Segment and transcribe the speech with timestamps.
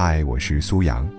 [0.00, 1.10] 嗨，我是苏阳。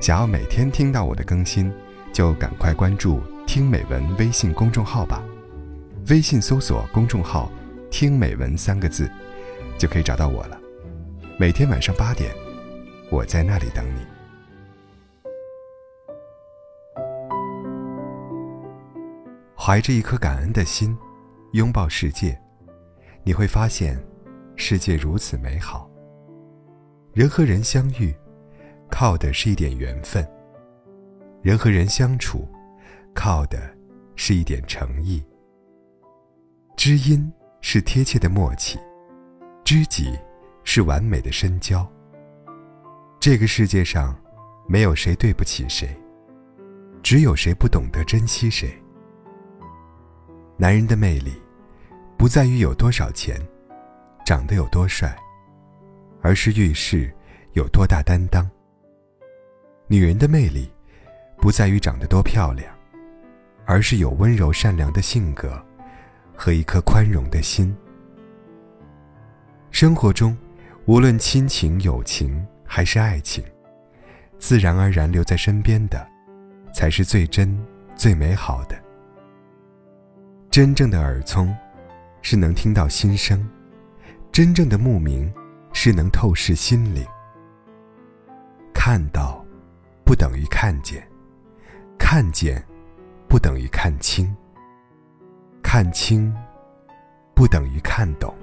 [0.00, 1.70] 想要每天听到我的更新，
[2.14, 5.22] 就赶快关注“听美文”微信公众号吧。
[6.08, 7.52] 微信搜索公众号
[7.92, 9.06] “听美文”三个字，
[9.76, 10.58] 就可以找到我了。
[11.38, 12.34] 每天晚上八点，
[13.10, 14.00] 我在那里等你。
[19.54, 20.96] 怀着一颗感恩的心，
[21.52, 22.40] 拥抱世界，
[23.24, 24.02] 你会发现，
[24.56, 25.86] 世界如此美好。
[27.16, 28.14] 人和人相遇，
[28.90, 30.22] 靠的是一点缘分；
[31.40, 32.46] 人和人相处，
[33.14, 33.74] 靠的
[34.16, 35.24] 是一点诚意。
[36.76, 38.78] 知音是贴切的默契，
[39.64, 40.14] 知己
[40.62, 41.90] 是完美的深交。
[43.18, 44.14] 这个世界上，
[44.68, 45.88] 没有谁对不起谁，
[47.02, 48.70] 只有谁不懂得珍惜谁。
[50.58, 51.32] 男人的魅力，
[52.18, 53.40] 不在于有多少钱，
[54.26, 55.16] 长得有多帅。
[56.26, 57.08] 而是遇事
[57.52, 58.50] 有多大担当。
[59.86, 60.68] 女人的魅力，
[61.36, 62.74] 不在于长得多漂亮，
[63.64, 65.64] 而是有温柔善良的性格
[66.34, 67.72] 和一颗宽容的心。
[69.70, 70.36] 生活中，
[70.86, 73.44] 无论亲情、友情还是爱情，
[74.36, 76.04] 自然而然留在身边的，
[76.74, 77.56] 才是最真、
[77.94, 78.76] 最美好的。
[80.50, 81.56] 真正的耳聪，
[82.20, 83.38] 是能听到心声；
[84.32, 85.32] 真正的目明。
[85.86, 87.06] 是能透视心灵。
[88.74, 89.40] 看到，
[90.04, 91.00] 不等于看见；
[91.96, 92.60] 看见，
[93.28, 94.26] 不等于看清；
[95.62, 96.34] 看清，
[97.36, 98.34] 不等于看懂；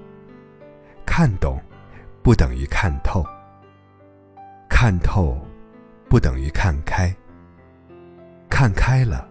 [1.06, 1.62] 看懂，
[2.22, 3.22] 不等于看透；
[4.70, 5.38] 看透，
[6.08, 7.14] 不等于看开；
[8.50, 9.28] 看开了，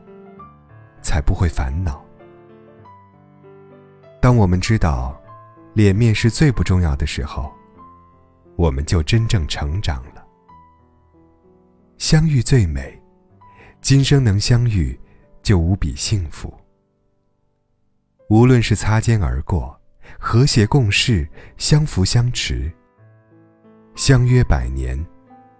[1.00, 2.04] 才不会烦恼。
[4.20, 5.18] 当我们知道，
[5.72, 7.50] 脸面是最不重要的时候。
[8.62, 10.24] 我们就真正成长了。
[11.98, 12.96] 相遇最美，
[13.80, 14.96] 今生能相遇，
[15.42, 16.54] 就无比幸福。
[18.28, 19.76] 无论是擦肩而过、
[20.16, 22.72] 和谐共事、相扶相持、
[23.96, 24.96] 相约百年，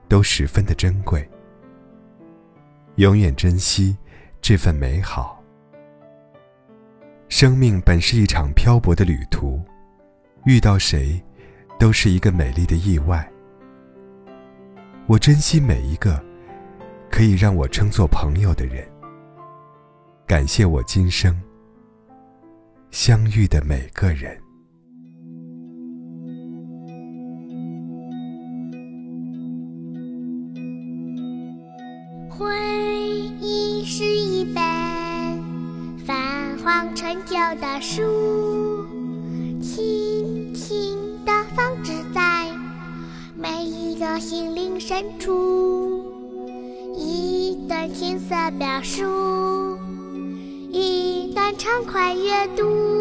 [0.08, 1.28] 都十分的珍贵。
[2.98, 3.96] 永远珍惜
[4.40, 5.42] 这份美好。
[7.28, 9.60] 生命本是一场漂泊的旅途，
[10.44, 11.20] 遇到谁？
[11.82, 13.28] 都是一个美丽的意外。
[15.08, 16.24] 我珍惜每一个
[17.10, 18.86] 可以让我称作朋友的人，
[20.24, 21.36] 感谢我今生
[22.92, 24.40] 相遇的每个人。
[32.30, 32.46] 回
[33.40, 34.62] 忆是一本
[36.06, 38.61] 泛黄陈旧的书。
[44.12, 46.04] 到心灵深处，
[46.94, 49.78] 一段青涩表述，
[50.70, 52.91] 一段畅快阅读，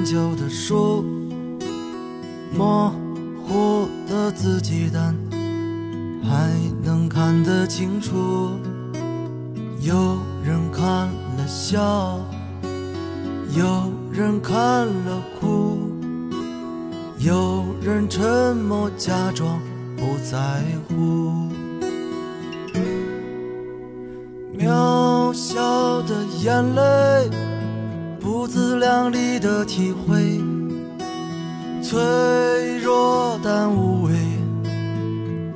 [0.00, 1.04] 陈旧的书，
[2.56, 2.90] 模
[3.44, 5.14] 糊的字迹，但
[6.24, 6.50] 还
[6.82, 8.16] 能看得清楚。
[9.82, 11.06] 有人看
[11.36, 12.18] 了笑，
[13.54, 15.76] 有人看了哭，
[17.18, 19.60] 有人沉默假装
[19.98, 21.30] 不在乎。
[24.58, 27.49] 渺小的眼泪。
[28.32, 30.40] 不自量力的体会，
[31.82, 34.12] 脆弱但无畏，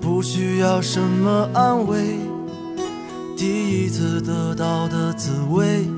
[0.01, 2.19] 不需要什么安慰。
[3.37, 5.89] 第一次得到的滋味，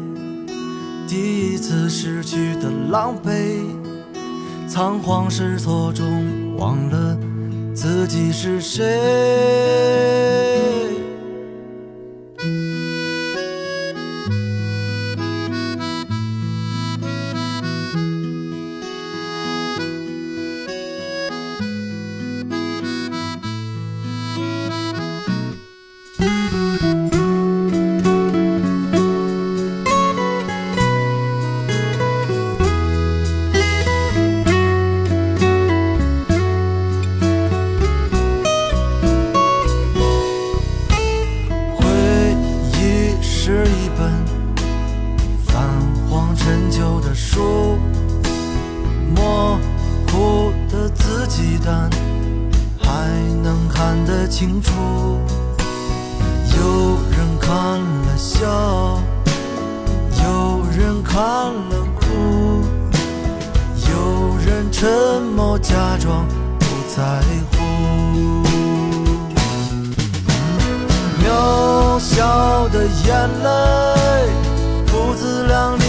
[1.09, 3.65] 第一次失去的狼狈，
[4.69, 7.17] 仓皇失措中忘了
[7.75, 10.46] 自己是谁。
[47.17, 47.79] 书
[49.15, 49.59] 模
[50.07, 51.89] 糊的自己但
[52.79, 53.09] 还
[53.43, 54.71] 能看得清楚
[56.55, 59.03] 有人看了笑
[60.23, 62.63] 有人看了哭
[63.91, 66.29] 有人沉默假装
[66.59, 67.23] 不在
[67.53, 67.67] 乎。
[71.25, 74.29] 渺小的眼泪
[74.87, 75.86] 不自两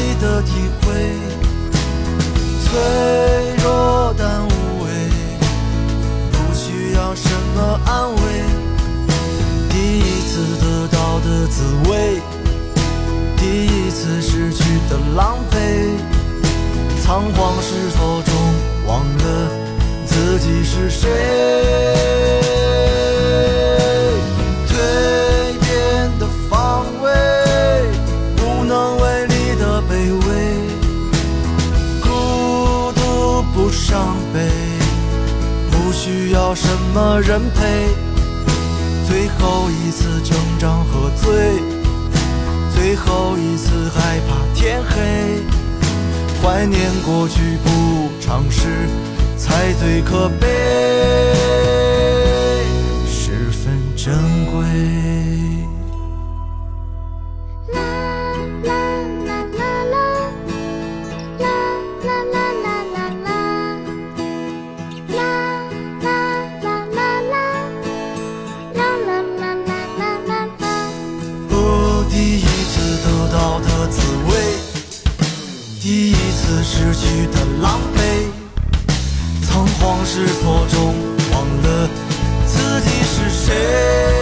[14.07, 15.57] 次失去的狼狈，
[17.04, 18.33] 仓皇失措中
[18.86, 19.51] 忘了
[20.06, 21.09] 自己是谁。
[24.65, 24.71] 蜕
[25.59, 27.12] 变的防卫，
[28.42, 29.92] 无能为力的卑
[30.25, 30.30] 微，
[32.01, 32.07] 孤
[32.94, 34.48] 独不伤悲，
[35.69, 37.89] 不需要什么人陪。
[39.06, 41.62] 最后一次挣扎和醉，
[42.77, 45.41] 最后一次害怕天黑，
[46.39, 48.68] 怀念过去不尝试，
[49.35, 50.47] 才最可悲，
[53.07, 54.13] 十分珍
[54.45, 55.06] 贵。
[76.47, 77.99] 次失去的狼狈
[79.45, 80.95] 仓皇失措中
[81.33, 81.89] 忘了
[82.45, 84.16] 自己是谁